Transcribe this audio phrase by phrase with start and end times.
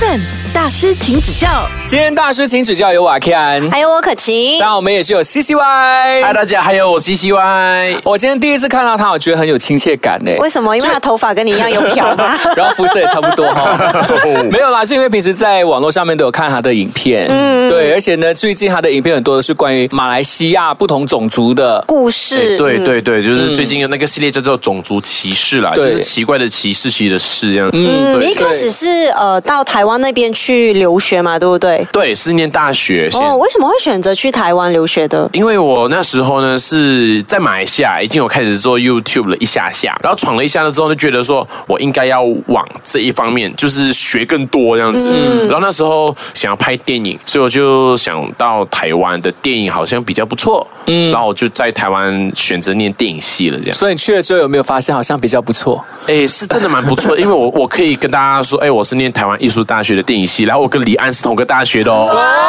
[0.00, 0.39] 7.
[0.52, 1.68] 大师，请指教。
[1.86, 6.22] 今天大师请指教有瓦 Ken，还有我可晴当，然我们也是有 C C Y。
[6.22, 7.96] 嗨，大家，还有我 C C Y。
[8.02, 10.32] 我今天第一次看到他，我觉得很有亲切感呢。
[10.40, 10.76] 为什么？
[10.76, 12.36] 因为他头发跟你一样有漂吗？
[12.56, 14.04] 然后肤色也差不多哈，
[14.50, 27.68] 没有啦，是因为平时在网络上面都有看他的影片，嗯，对，而且呢，最近他的影片很多都是关于马来西亚不同种族的，故事，对对对，就是最近有那个系列叫做种族歧视啦，就对是奇怪的歧视，歧视的事这样。
[27.72, 30.39] 嗯嗯，你一开始是呃到台湾那边去
[30.72, 31.86] 留学嘛，对不对？
[31.92, 33.08] 对，是念大学。
[33.12, 35.28] 哦，为什么会选择去台湾留学的？
[35.32, 45.10] 因为我那时候呢是在马来西亚已经有开始做 YouTube 了一下下，然后闯了一下了之后，就觉得说我应该要往这一方面，就是学更多这样子。
[45.46, 53.74] 然后那时候想要拍电影，所以我就想到台湾的电影好像比较不错，嗯，然后我就在台湾选择念电影系了，这样。
[53.74, 55.84] 所以你去了之后有没有发现好像比较不错？
[56.06, 62.02] 哎，是真的蛮不错的，因为我我可以跟大家说，哎，我是念台湾艺术大学的电影系，然后我跟李安是同个大学的哦，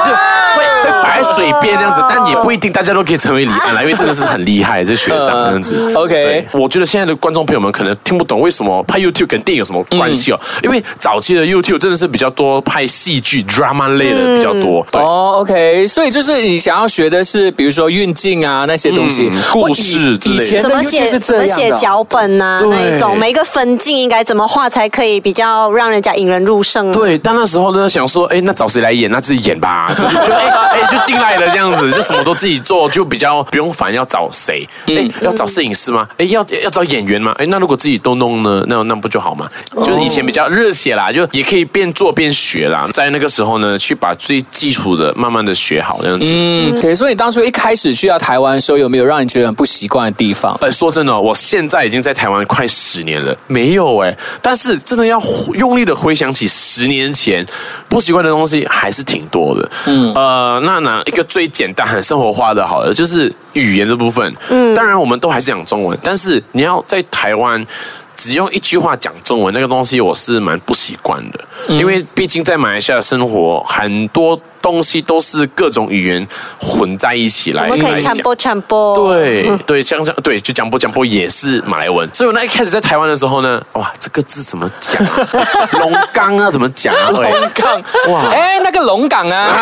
[0.06, 5.76] 就会会摆在嘴边这样子，但也不一定大家都可以成为李安啦，因为真的是很厉害，这学长这样子。
[5.80, 5.96] 嗯。
[5.96, 15.02] OK 我觉得现在的观众朋友们可能听不懂为什么拍 YouTube 跟电影有什么关系哦，因为早期的 YouTube 真的是比较多拍戏剧 drama 类的比较多，对。
[15.02, 20.62] 哦，OK，所以就是你想要学的是，比如说运镜啊那些东西，嗯故事之类的。
[20.62, 29.10] 怎么写是怎么写脚本呐、那一种每一个分镜应该怎么画才可以比较让人家引人入胜？，对，但那时候呢，想说，哎，那找谁来演？
[29.12, 34.68] 那自己演吧， 哎哎就进来了这样子，就什么都自己做，就比较不用烦要找谁。
[34.88, 36.08] 哎，要找摄影师吗？
[36.18, 37.34] 哎，要要找演员吗？
[37.38, 39.48] 哎，那如果自己都弄呢，那那不就好吗？
[39.84, 42.88] 就是以前比较热血啦，就也可以边做边学啦。
[42.94, 46.32] 在那个时候呢，去把最基础的慢慢的学好这样子。
[46.34, 46.96] 嗯，可以。
[46.96, 50.58] 所以你当初一开始去到台湾的时候，有没有让你觉得很不习惯的地方？
[50.62, 55.22] 呃，说真的哦，我现在已经在台湾快十年了，没有哎，但是真的要
[55.54, 57.46] 用力的回想起十年前
[57.88, 59.70] 不习惯的东西，还是挺多的。
[59.86, 64.36] 嗯，呃，那拿一个最简单、很生活化的，好了，就是语言这部分。
[64.50, 67.66] 嗯，当然我们都还是讲中文，但是你要在台湾。
[68.14, 76.28] 只用一句话讲中文，那个东西我是蛮不习惯的，因为毕竟在马来西亚生活，很多东西都是各种语言
[76.60, 78.96] 混在一起来我们可以传播传播。
[78.96, 85.70] 对对，讲讲对，就讲播讲播也是马来文，所以我那一开始在台湾的时候呢，哇，这个字怎么讲啊？
[85.80, 87.10] 龙岗啊，怎么讲啊？
[87.10, 87.24] 龙
[87.56, 89.58] 岗，哇，哎，那个龙岗啊，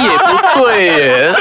[0.02, 1.34] 也不对耶，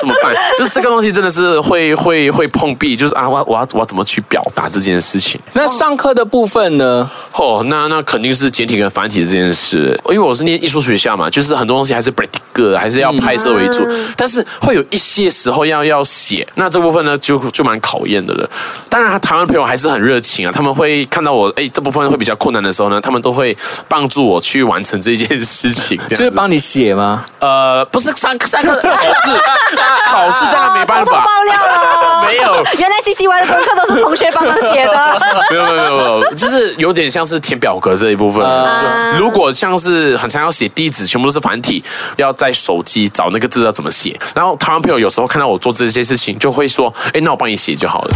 [0.00, 0.34] 怎么办？
[0.58, 5.40] 就是这个东西真的是会会会碰壁，就是啊，我我要我要怎么去表达这件事情？
[5.54, 7.10] 那上课的部分呢？
[7.32, 13.84] 哦，那那肯定是简体跟繁体这件事，因为我是念艺术学校嘛，就是很多东西还是 practical，还是要拍摄为主，
[14.16, 18.48] 但是会有一些时候要要写，那这部分呢就就蛮考验的了。
[18.88, 23.56] 当然，台湾朋友还是很热情啊，他们会看到我哎这部分会比较困难的时候呢，他们都会
[23.88, 27.24] 帮助我去完成这件事情， 就是帮你写吗？
[27.38, 29.30] 呃不是上上课考试，
[30.12, 32.64] 考试当然没办法，料了， 没有。
[32.78, 35.20] 原来 C C Y 的功课都是同学帮忙写的。
[35.50, 38.44] 没有没有没有没有，就是有点像是填表格这一部分。
[39.18, 41.82] 如果像是很常要写地址，全部都是繁体，
[42.16, 44.18] 要在手机找那个字要怎么写。
[44.34, 48.14] 然后台湾朋友有时候看到我做这些事情，就会说：“哎，那我帮你写就好了。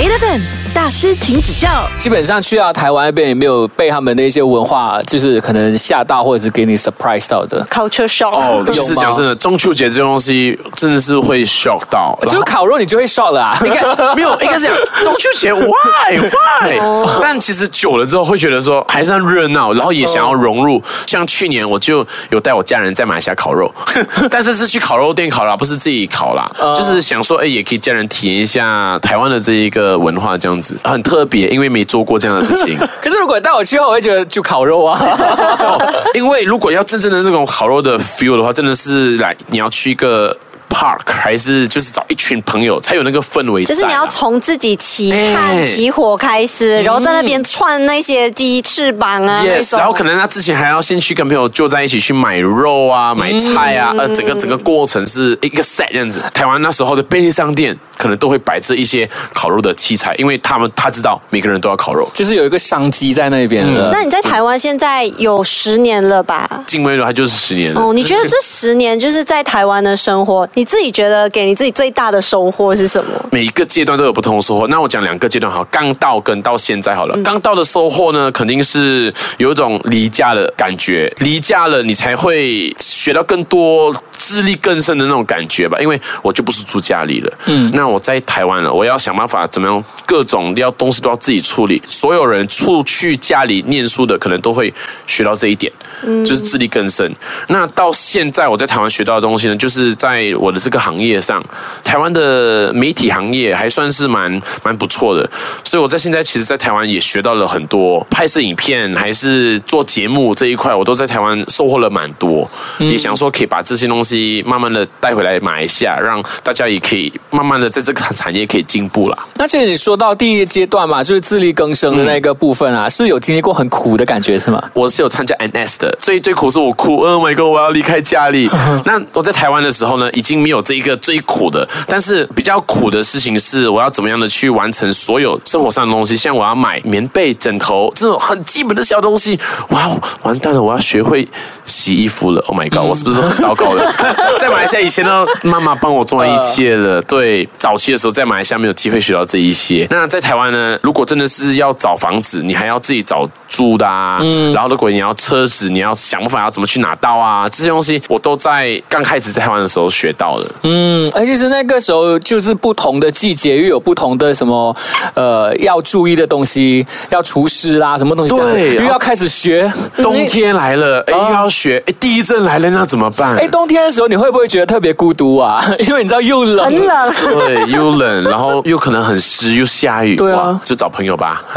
[0.00, 0.40] Eleven
[0.72, 1.86] 大师，请指教。
[1.98, 8.30] 基本上去到台湾那边，也没有被他们的一些文化，就是可能吓到，或者是给你 surprise 到的？Culture shock。
[8.30, 12.18] 哦，其有吗实讲真的，中秋节这东西真的是会 shock 到。
[12.22, 13.58] 就是烤肉，你就会 shock 了啊！
[13.62, 14.74] 应该没有，应该是讲
[15.04, 16.78] 中秋节 why why？
[17.20, 20.82] 但其实久了之后会觉得说还是很热闹，然后也想要融入。
[21.06, 23.70] 像去年我就有带我家人在马来西亚烤肉，
[24.30, 32.78] 但是是去烤肉店烤啦，不是自己烤啦，就是想说哎，也可以家人体验一下台湾的这一个文化，这样子很特别，因为没做过这样的事情。
[33.02, 34.98] 可是如果带我去的话，我会觉得就烤肉啊。
[35.60, 35.78] 哦，
[36.14, 40.36] 因为如果要真正的那种烤肉的 feel 的话，真的是来你要去一个
[40.70, 43.66] park，还是就是找一群朋友才有那个氛围啊。
[43.66, 56.22] 就是你要从自己起汗、哎起火开始，然后在那边串那些鸡翅膀啊 Yes，然后可能他之前还要先去跟朋友就在一起去买肉啊、买菜啊，呃，整个整个过程是一个 set 这样子。
[56.32, 62.08] 台湾那时候的便利商店可能都会摆着一些烤肉的器材，因为他们他知道每个人都要烤肉。
[62.12, 63.90] 就是有一个商机在那边的。
[63.92, 66.48] 那你在台湾现在有十年了吧？
[66.66, 67.80] 进微柔它就是十年了。
[67.80, 73.10] 哦，你觉得这十年就是在台湾的生活，你你自己觉得给你自己最大的收获是什么？
[73.32, 74.68] 每一个阶段都有不同的收获。
[74.68, 77.18] 那我讲两个阶段好，刚到跟到现在好了。
[77.24, 83.96] 刚到的收获呢，肯定是有一种离家的感觉，离家了你才会学到更多。
[84.12, 87.32] 自力更深的那种感觉吧，因为我就不是住家里了。
[87.46, 91.80] 嗯，那我在台湾了，我要想办法怎么样，各种要东西都要自己处理。
[91.86, 94.74] 所有人出去家里念书的，可能都会
[95.06, 95.72] 学到这一点，
[96.02, 97.08] 嗯，就是自力更生。
[97.46, 101.40] 那到现在我在台湾学到的东西呢，就是在我的这个行业上，
[101.84, 105.30] 台湾的媒体行业还算是蛮蛮不错的。
[105.62, 112.50] 所以我在现在其实，在台湾也学到了很多，拍摄影片还是做节目这一块，我都在台湾收获了蛮多。
[112.80, 114.42] 也想说可以把这些东西。
[114.50, 119.16] 慢慢的带回来马来西亚，让大家也可以慢慢的在这个产业可以进步了。
[119.34, 124.60] 那现在你说到第一阶段嘛，就是自力更生的那个部分啊，是有经历过很苦的感觉是吗？
[124.72, 128.48] 我是有参加 NS 的，最最苦是我哭，Oh my god，我要离开家里。
[128.86, 139.38] 那我在台湾的时候呢，已经没有这一个最苦的，但是比较苦的事情是，我要怎么样的去完成所有生活上的东西，像我要买棉被、枕头这种很基本的小东西。
[139.68, 139.90] 哇，
[140.22, 141.28] 完蛋了，我要学会
[141.66, 142.40] 洗衣服了。
[142.48, 143.92] Oh my god，我是不是很 糟糕了？
[144.40, 147.02] 在马来西亚以前呢，妈妈帮我做完一切了。
[147.02, 149.86] 对，早期的时候在马来西亚没有机会学到这一些。
[149.90, 154.20] 那在台湾呢，如果真的是要找房子，你还要自己找租的啊。
[154.22, 154.52] 嗯。
[154.52, 157.48] 然后如果你要车子，你要想办法要怎么去拿到啊？
[157.48, 160.50] 这些东西我都在刚开始在台湾的时候学到的。
[160.62, 164.74] 嗯，而且是那个时候就是不同的季节又有不同的什么
[165.14, 168.34] 呃要注意的东西，要除湿啦，什么东西？
[168.34, 169.70] 对，又要开始学。
[169.96, 171.82] 冬天来了，哎，又要学。
[171.86, 173.36] 哎，地震来了，那怎么办？
[173.36, 175.60] 哎，冬天的时候你会不会觉得特别孤独啊？
[175.86, 181.44] 因为你知道又冷，很冷，对，又冷，然后又可能很湿，又下雨，对啊，就找朋友吧。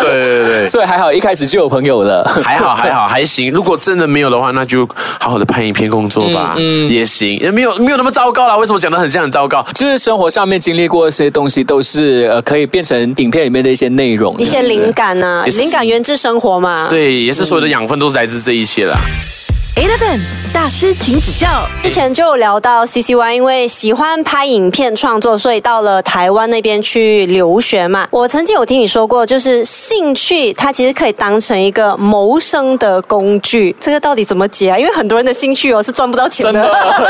[0.00, 3.50] 对对对，所以还好一开始就有朋友了，还好还好还行。
[3.50, 4.86] 如果真的没有的话，那就
[5.18, 8.56] 好好的拍影片工作吧，嗯，也行，也没有没有那么糟糕啦。
[8.56, 9.64] 为什么讲的很像很糟糕？
[9.74, 16.86] 就是生活上面经历过一些东西，都是呃可以变成影片里面的一些内容，一些灵感呢，灵感源自生活嘛。
[16.88, 18.94] 对，也是所有的养分都是来自这一些的。
[19.76, 20.20] Eleven
[20.52, 21.68] 大师，请指教。
[21.82, 28.06] 之前就有聊到 C C Y，因为喜欢拍影片创作，所以到了台湾那边去留学嘛。
[28.12, 33.74] 我曾经有听你说过，就是兴趣它其实可以当成一个谋生的工具。
[33.80, 34.78] 这个到底怎么解啊？
[34.78, 36.62] 因为很多人的兴趣哦是赚不到钱的。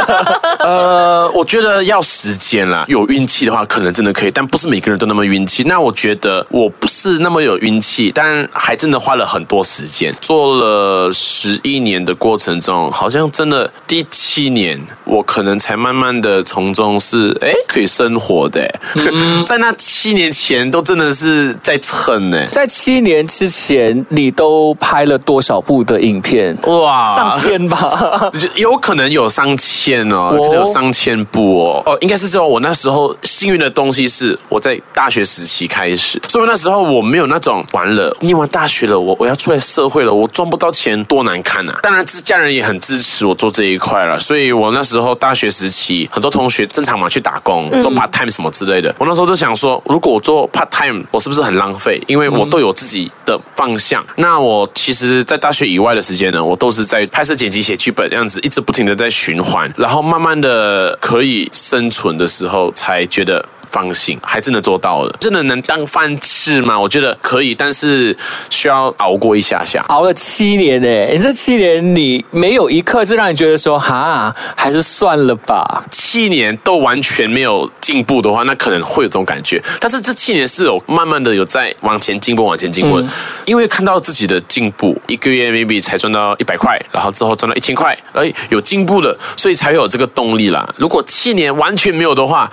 [0.64, 5.64] 呃，我觉得要时间啦，有运气的话可能真的可以，但不是每个人都那么运气。
[5.64, 12.53] 那我觉得我不是那么有运气，但还真的花了很多时间，做了十一年的过程。
[12.60, 18.60] 中好像真的第七年，我可能才慢慢的从中是哎可以生活的。
[19.46, 22.46] 在那七年前，都真的是在蹭呢。
[22.50, 26.56] 在七年之前，你都拍了多少部的影片？
[26.62, 28.30] 哇，上千吧？
[28.56, 31.82] 有可能有上千哦，可能有上千部哦。
[31.86, 41.78] 哦，应该是说，我那时候幸运的东西是我在大学时期开始，所以那时候我没有那种完了，念完大学了，我我要出来社会了，我赚不到钱，多难看啊！
[41.82, 42.43] 当然，是家人。
[42.52, 48.94] 也很支持我做这一块了，所以我那时候大学时期，很多同学正常嘛去打工做 part time 什么之类的。
[48.98, 52.02] 我那时候就想说，如果我做 part time，我是不是很浪费？
[52.06, 54.04] 因为我都有自己的方向。
[54.16, 63.44] 那我其实，在大学以外的时间呢，我都是在拍摄、剪辑、写剧本这样子，一直不停的在循环，然后慢慢的可以生存的时候，才觉得。
[63.74, 66.78] 放心，还真的做到了，真的能当饭吃吗？
[66.78, 68.16] 我觉得可以，但是
[68.48, 69.84] 需要熬过一下下。
[69.88, 75.82] 熬了七年诶，你这七年你没有一刻是让你觉得说哈，还是算了吧。
[75.90, 79.60] 七年都完全没有进步的话，那可能会有这种感觉。
[79.80, 83.02] 但是这七年是有慢慢的有在往前进步，往前进步。
[83.44, 90.64] 因为看到自己的进步，一个月 maybe 才赚到一百块，然后之后赚到一千块，哎，有进步了，所以才有这个动力啦。
[90.78, 92.48] 如果七年完全没有的话，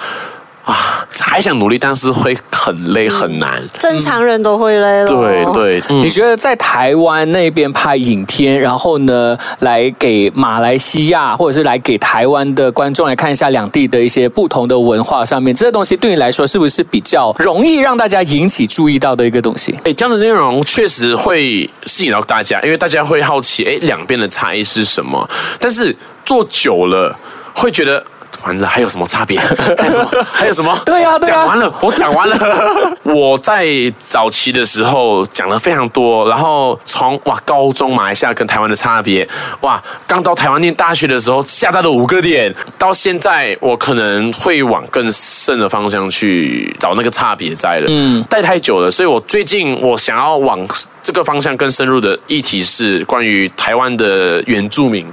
[0.64, 3.62] 啊，还想努力，但是会很累很难。
[3.80, 5.08] 正常人都会累了。
[5.08, 19.76] 对对，你觉得在台湾那边拍影片，然后呢，来给马来西亚或者是来给台湾的观众来看一下两地的一些不同的文化上面，这些东西对你来说是不是比较容易让大家引起注意到的一个东西？
[19.84, 25.28] 哎，这样的内容确实会吸引到大家，因为大家会好奇，哎，两边的差异是什么？
[25.60, 27.18] 但是做久了
[27.56, 28.06] 会觉得。
[28.44, 29.40] 完了，还有什么差别？
[29.78, 30.10] 还有什么？
[30.32, 30.78] 还有什么？
[30.86, 32.38] 对呀，讲完了，我讲完了。
[33.04, 33.66] 我在
[33.98, 39.28] 早期的时候讲了非常多，然后从哇高中马来西亚跟台湾的差别，
[39.62, 47.86] 哇刚到台湾念大学的时候下到了五个点，到现在我可能会往更深的方向去找那个差别在了。
[47.90, 50.60] 嗯，待太久了，所以我最近我想要往
[51.02, 55.06] 这个方向更深入的议题是关于台湾的原住民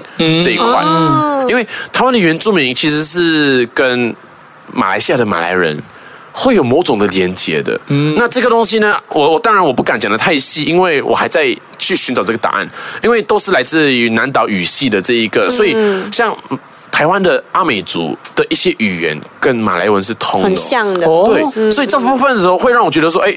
[0.43, 0.85] 这一块，
[1.49, 4.15] 因为台湾的原住民其实是跟
[4.73, 5.77] 马来西亚的马来人。
[6.31, 12.69] 会有某种的连接的，嗯，那这个东西呢，我我当然我不敢讲的太细，因为我还在去寻找这个答案，
[13.03, 15.77] 因为都是来自于南岛语系的这一个，所以
[16.13, 16.33] 像
[16.93, 23.37] 台湾的阿美族的一些语言跟马来文是通的，很像的，对，所以这部分的时候会让我觉得说，哎。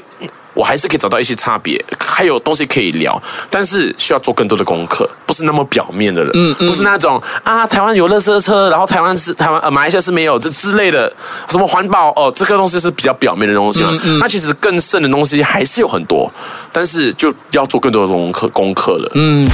[0.62, 11.12] 我还是可以找到一些差别，还有东西可以聊，但是需要做更多的功课，不是那么表面的人，嗯嗯，不是那种啊，台湾有乐色车，然后台湾是台湾呃马来西亚是没有这之类的，
[11.48, 13.90] 什么环保哦，这个东西是比较表面的东西嘛，
[14.20, 16.32] 那其实更深的东西还是有很多，
[16.70, 19.48] 但是就要做更多的功课功课了，嗯。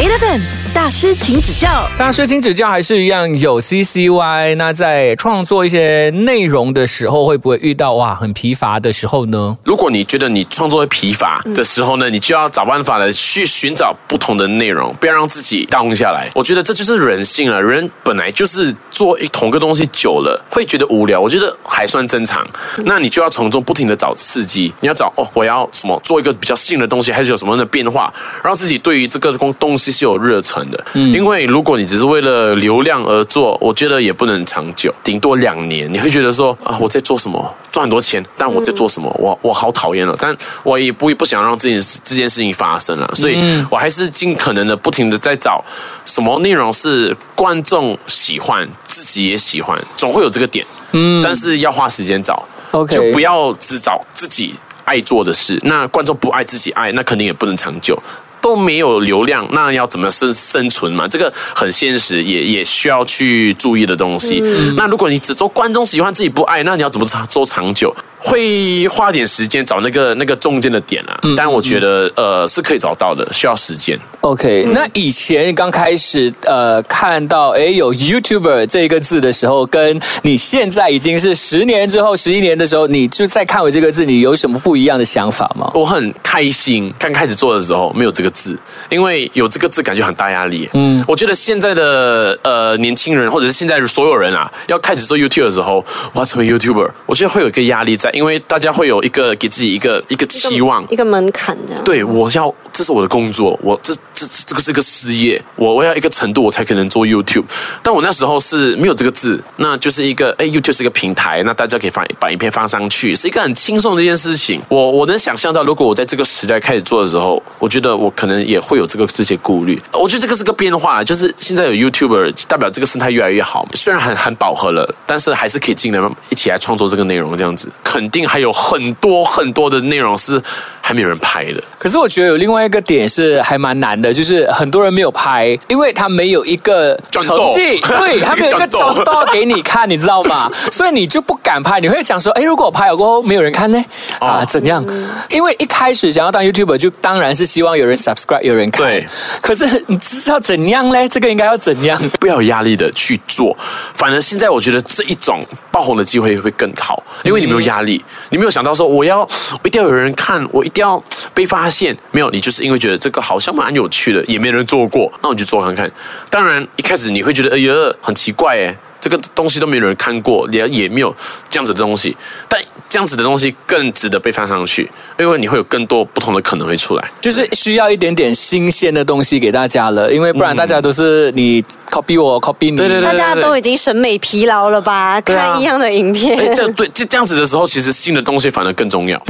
[0.00, 0.40] Eleven
[0.72, 1.86] 大师，请指教。
[1.98, 4.54] 大师，请指教，还是一样有 CCY。
[4.54, 9.58] 那在创作一些内容的时候，会不会遇到哇很疲乏的时候呢？
[9.64, 16.30] 如果你觉得你创作会疲乏的时候呢，你就要找办法的去寻找不同的内容，不要让自己 down 下来。
[16.34, 22.48] 我觉得这就是人性啊，人本来就是做一同个东西久了会觉得无聊，我觉得还算正常。
[22.84, 28.10] 那你就要从中不停的找刺激，你要找哦，我要什么做一个比较新的东西，还是有什么样的变化，
[28.42, 29.89] 让自己对于这个东东西。
[29.90, 43.36] 是有热忱的，嗯，因为如果你只是为了流量而做，我觉得也不能长久，顶多两年，你会觉得说啊，我在做什么，赚很多钱，但我在做什么，我我好讨厌了，但我也不不想让这件事这件事情发生了，所以
[43.70, 45.64] 我还是尽可能的不停的在找
[46.06, 52.42] 什么内容是观众喜欢，自己也喜欢，总会有这个点，嗯，但是要花时间找
[52.72, 54.54] ，OK，就不要只找自己
[54.84, 57.96] 爱做的事，那观众不爱自己爱，那肯定也不能长久。
[58.40, 61.06] 都没有流量，那要怎么生生存嘛？
[61.06, 64.40] 这个很现实，也也需要去注意的东西。
[64.76, 67.94] 那如果你只做观众喜欢，自己不爱，那你要怎么做长久？
[68.22, 73.98] 会花点时间找那个那个中间的点啊，但我觉得呃是可以找到的，需要时间。
[74.20, 85.70] OK，那以前刚开始呃看到哎有 YouTuber 这个字的时候，跟你现在已经是十年之后、十一年的时候，你就再看我这个字，你有什么不一样的想法吗？
[85.74, 88.58] 我很开心，刚开始做的时候没有这个字，
[88.90, 90.68] 因为有这个字感觉很大压力。
[90.74, 98.09] 嗯，我觉得现在的呃年轻人或者是现在所有人啊，要开始做 YouTube 的时候，我要成为 YouTuber，我觉得会有一个压力在。
[98.12, 101.82] 因为大家会有一个给自己一个一个期望，一个门槛这样。
[101.84, 103.94] 对，我要这是我的工作，我这
[104.26, 107.44] 这这个是个事业，我我要一个程度我才可能做 YouTube。
[107.82, 114.60] 但我那时候是没有这个字，那就是一个哎，YouTube 是一个平台，那大家可以放把影片放上去，是一个很轻松的一件事情。
[114.68, 119.80] 我我能想象到，如果我在这个时代开始做的时候，我觉得我可能也会有这个这些顾虑。
[119.92, 123.68] 我觉得这个是个变化，就是现在有 YouTuber，代表这个生态越来越好。
[123.74, 127.70] 虽然很很饱和了，但是还是可以进来一起来创作这个内容，这样子。
[127.82, 130.40] 肯定还有很多很多的内容是
[130.80, 131.62] 还没有人拍的。
[131.80, 137.22] 可是我觉得有另外一个点是还蛮难的，就是很多人没有拍，因为他没有一个成
[137.54, 140.52] 绩，对他没有一个转到给你看，你知道吗？
[140.70, 141.80] 所以你就不敢拍。
[141.80, 143.82] 你会想说，哎，如果我拍了过后没有人看呢？
[144.18, 144.84] 啊，怎样？
[145.30, 148.86] 因为一开始想要当 YouTuber，就当然是希望有人 subscribe，有人看。
[148.86, 149.06] 对。
[149.40, 151.08] 可是你知道怎样呢？
[151.08, 151.98] 这个应该要怎样？
[152.20, 153.56] 不要有压力的去做。
[153.94, 158.04] 反而现在我觉得这一种爆红的机会会更好，因为你没有压力。
[158.28, 161.96] 你没有想到说我要我一定要有人看，我一定要被发现。
[162.10, 165.90] 没有，你就是因为觉得这个好像蛮有趣的，也没人做过，那我就做看看。
[166.28, 171.14] 当然一开始你会觉得哎呀很奇怪哎，这个东西都没有人看过，也也没有
[171.48, 172.16] 这样子的东西。
[172.48, 177.10] 但这样子的东西更值得被放上去，因为你会有更多不同的可能会出来。
[177.20, 185.20] 就是需要一点点新鲜的东西给大家了，因为不然大家都是你 copy 我 copy 你，对对对，大家都已经审美疲劳了吧？
[185.20, 189.22] 看一样的影片，这对就这样子的时候，其实新的东西反而更重要。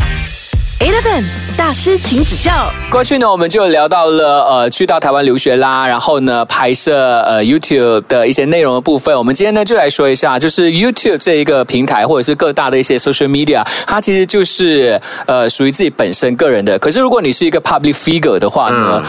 [0.80, 1.22] Eleven
[1.58, 2.72] 大师，请指教。
[2.90, 9.14] 过去呢，我们就聊到了呃，去到台湾留学啦，然后呢，拍摄呃 YouTube 的一些内容的部分。
[9.16, 16.78] 我们今天呢，就来说一下，就是 YouTube 这一个平台，或者是各大的一些 social media，它其实就是呃，属于自己本身个人的。
[16.78, 19.02] 可是如果你是一个 public figure 的话呢，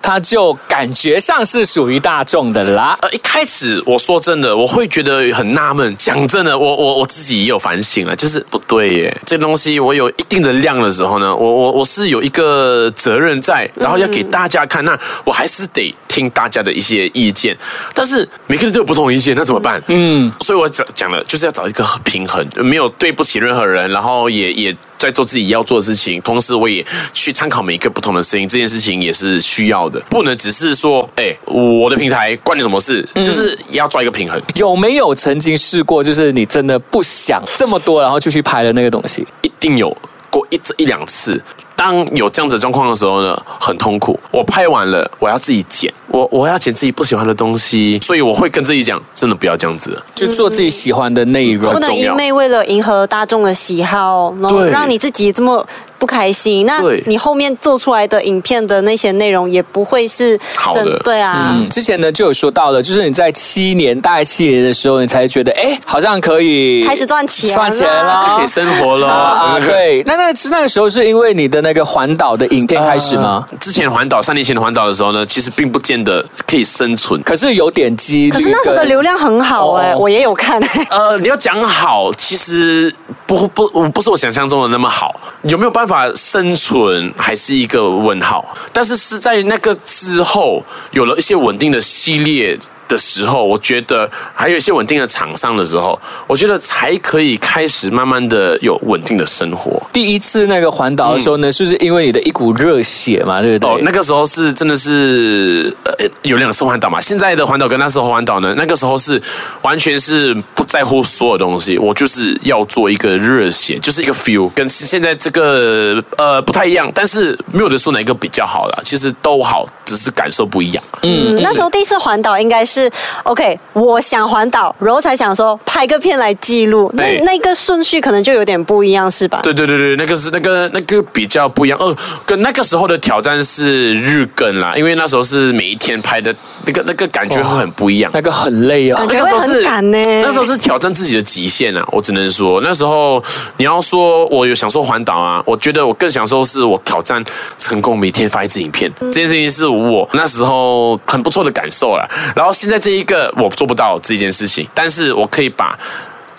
[0.00, 2.96] 它就感觉上是属于大众的啦。
[3.02, 5.92] 呃，一开始我说真的，我会觉得很纳闷。
[5.98, 11.15] 讲真的，我我我自己也有反省了，就是不对耶，这东西我有一定的量的时候。
[11.18, 17.56] 呢，我我我是有一个责任在，然后要给大家看，那我还是得听大家的一些意见，
[17.94, 19.82] 但是每个人都有不同意见，那怎么办？
[19.88, 33.06] 嗯，所以我讲讲了，就是要找一个平衡，没有对不起任何人，然后也也在做自己要做的事情，同时我也去参考每一个不同的声音，这件事情也是需要的，不能只是说，哎，我的平台关你什么事？
[33.16, 34.40] 就是要抓一个平衡。
[34.54, 39.26] 有没有曾经试过，就是你真的不想这么多，然后就去拍了那个东西？
[39.42, 39.94] 一定有。
[40.36, 41.42] 过一一两次，
[41.74, 44.18] 当有这样子状况的时候呢，很痛苦。
[44.30, 49.98] 我拍完了，我要自己剪，我我要剪自己不喜欢的东西，所以我会跟自己讲，真的不要这样子。
[50.14, 51.78] 就做自己喜欢的内容不。
[51.78, 55.66] 能一昧为了迎合大众的喜好，然后让你自己这么
[55.98, 56.66] 不开心。
[56.66, 61.52] 那你后面做出来的影片的那些内容也不会是好的对啊。
[61.54, 69.08] 嗯，之前呢就有说到了，就是你在七年，大概七年的时候，你才觉得，哎，好像可以开始赚钱了赚钱了，是可以生活了。
[69.08, 73.46] 啊， 对，那那是那个时候是因为你的那个环岛的影片开始吗？
[73.60, 77.22] 之前环岛三年前的环岛的时候呢，其实并不见得可以生存。
[77.22, 80.60] 可是有点击，可是那时候的流量很好哎、哦我也有看、
[80.90, 82.92] 呃，你要讲好，其实
[83.26, 85.14] 不不不是我想象中的那么好。
[85.42, 88.56] 有没有办法法生存，还是一个问号。
[88.72, 92.58] 但是是在那个之后，有了一些稳定的系列。
[92.88, 99.82] 的时候，我觉得还有一些稳定的厂商的时候，我觉得才可以开始慢慢的有稳定的生活。
[99.92, 103.40] 第一次那个环岛的时候呢，是不是因为你的一股热血嘛？
[103.42, 103.70] 对不对？
[103.70, 107.00] 哦，那个时候是真的是呃有两次环岛嘛。
[107.00, 109.20] 现在的环岛跟那时候环岛呢，那个时候是
[109.62, 120.84] 完全是不在乎所有东西，我就是要做一个热血，就是一个 feel，跟现在这个呃不太一样，但是没有的说哪一个比较好了，其实都好，只是感受不一样。
[121.02, 122.75] 嗯，那时候第一次环岛应该是
[123.24, 129.40] OK，我想环岛，然后才想说拍个片来记录，那哎那个顺序可能就有点不一样，是吧？
[129.42, 131.78] 对对对对，那个是那个那个比较不一样。
[131.78, 138.10] 哦，跟那个时候的挑战是日更啦，因为那时候是每一天拍的，那个那个感觉会很不一样。
[138.14, 139.08] 那个很累哦感。
[139.08, 141.84] 觉那个时候是会很赶呢那时候是挑战自己的极限啊！
[141.92, 143.22] 我只能说，那时候
[143.56, 147.22] 你要说我有享受环岛啊，我觉得我更享受是我挑战
[147.58, 152.08] 成功每天发一支影片，这件事情是我那时候很不错的感受啦。
[152.34, 155.78] 然后现在这一个我做不到这件事情，但是我可以把。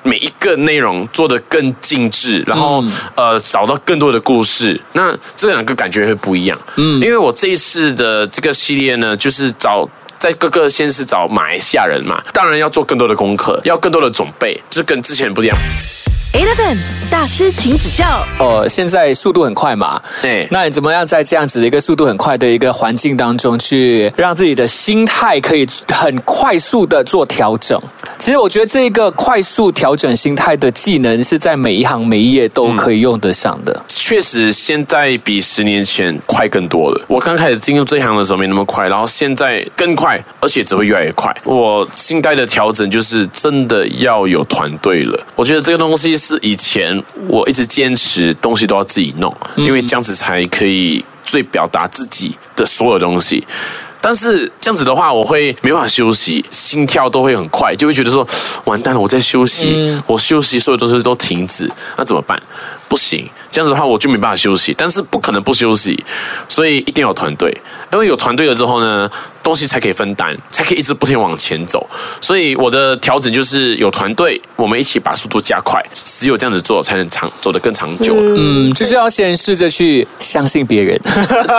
[0.04, 2.82] 每一个内容做得更精致，然后、
[3.16, 6.58] 呃找到更多的故事，那这两个感觉会不一样。
[6.78, 15.58] 嗯，因为我这一次的这个系列呢，就是找在各个县市找马来西亚人嘛，当然要做更多的功课，要更多的准备，这跟之前不一样。
[16.34, 16.78] Eleven
[17.10, 18.26] 大师，请指教。
[18.38, 27.82] 哦，现在速度很快嘛，对那你怎么样在这样子的一个速度很快的一个环境当中，去让自己的心态可以很快速的做调整？
[28.20, 33.86] 其实我觉得这个快速调整心态的技能，是在每一行每一业都可以用得上的。
[33.88, 37.06] 确实，现在比十年前快更多了。
[37.08, 41.34] 我刚开始进入这一行的时候没那么快，然后现在更快，而且只会越来越快。
[41.46, 45.26] 我心态的调整就是真的要有团队了。
[45.36, 53.46] 我觉得这个东西是以前我一直坚持东西都要自己弄，因为这样子才可以最表达自己的所有东西。
[54.00, 58.26] 但是这样子的话，我会没办法休息，心跳都会很快，就会觉得说，
[58.66, 62.42] 完蛋了，我在休息，我休息，所有东西都停止，那怎么办？
[62.88, 66.02] 不行，这样子的话我就没办法休息，但是不可能不休息，
[66.48, 67.50] 所以一定要有团队，
[67.92, 69.10] 因为有团队了之后呢，
[69.48, 71.88] 东西才可以分担，才可以一直不停往前走。
[72.20, 78.14] 所以我的调整就是有团队，我们一起把速度加快，只有这样子做才能长走得更长久。
[78.18, 81.00] 嗯，就是要先试着去相信别人。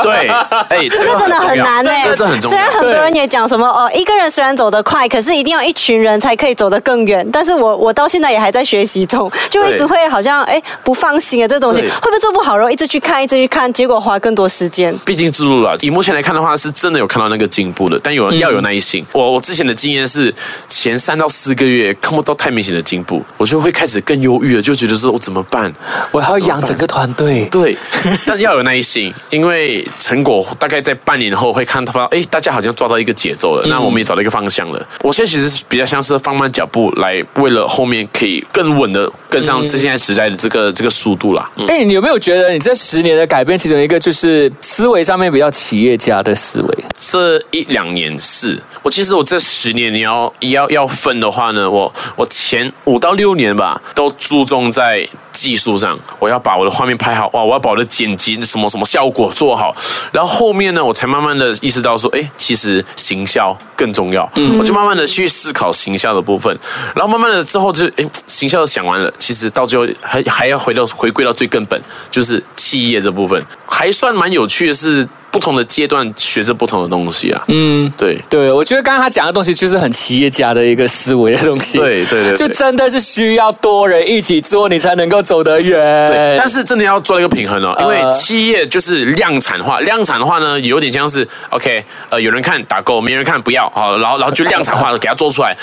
[0.03, 0.29] 对，
[0.68, 2.70] 哎，这这个真的很难哎、这这很重要虽然。
[2.70, 7.27] 很多人也讲什么哦，一个人虽然走得快，可是一定要一群人才可以走得更远。
[7.33, 14.94] 但是我我到现在也还在学习中，就一直会好像哎不放心啊，这东西会不会做不好，然后一直去看，一直去看，结果花更多时间。
[15.07, 19.04] 毕竟之路了，以目前来看的话，是真的有看到那个进步的，但有要有耐心。
[19.12, 20.34] 我我之前的经验是，
[20.66, 25.70] 前三到四个月看不到太明显的进步，我就会开始更忧郁了，就觉得说我怎么办？
[26.10, 27.46] 我还要养整个团队。
[27.50, 27.76] 对，
[28.26, 34.88] 但是要有耐心，因为成果大概在半年后会看到，哎，大家好像抓到一个节奏了，那我们也找到一个方向了。
[35.02, 41.50] 我现在其实比较像是放慢脚步，来为了后面可以更稳的跟上是现在时代的这个这个速度啦。
[41.56, 46.78] 嗯哎、你有没有觉得你这十年的改变，其中一个就是思维上面比较企业家的思维？
[47.10, 59.74] 这一两年是我其实我这十年你要要要分的话呢，我我前五到六年吧，都注重在技术上，我要把我的画面拍好，哇，我要把我的剪辑什么什么效果做好，
[60.11, 66.57] 然后后面呢，我才慢慢的意识到说，哎，其实行销更重要，嗯我就慢慢的去思考行销的部分，
[66.94, 75.07] 然后慢慢的之后就，哎，行销想完了，其实到最后还还要回到回归到最根本，就是企业这部分，还算蛮有趣的是。
[75.38, 81.79] 不同的阶段学着不同的东西啊，嗯，对，对，我觉得刚刚他讲的东西就是很企业家的一个思维的东西。
[81.79, 86.09] 对对对对就真的是需要多人一起做，你才能够走得远。
[86.09, 95.57] 对，但是真的要做一个平衡哦，因为呃企业就是量产化，量产化呢有点像是 OK，呃，有人看打勾，没人看不要，好，然后然后就量产化的 给它做出来。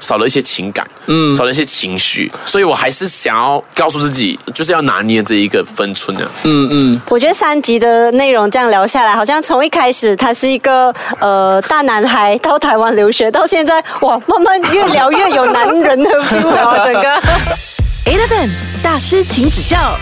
[0.00, 6.30] 少了一些情感，嗯，少了一些情绪，所以我还是想要告诉自己，就是要拿捏这一个分寸啊。
[6.44, 17.22] 嗯嗯，我觉得三集的内容这样聊下来，好像从一开始他是一个呃大男孩到台湾留学，到现在哇，慢慢越聊越有男人的 feel 了，整个。
[18.06, 18.48] Eleven
[18.82, 19.98] 大师，请指教。